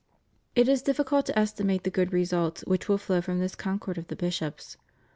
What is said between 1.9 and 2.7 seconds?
good results